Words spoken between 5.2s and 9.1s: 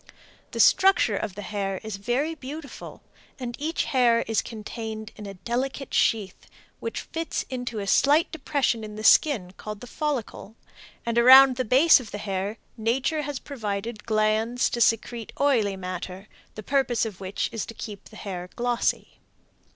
a delicate sheath which fits into a slight depression in the